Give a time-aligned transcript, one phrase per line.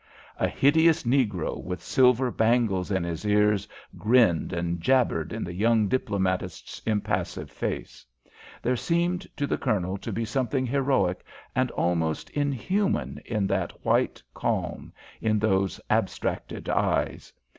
[0.39, 3.67] A hideous negro, with silver bangles in his ears,
[3.99, 8.03] grinned and jabbered in the young diplomatist's impassive face.
[8.63, 11.23] There seemed to the Colonel to be something heroic
[11.55, 14.91] and almost inhuman in that white calm,
[15.21, 17.31] and those abstracted eyes.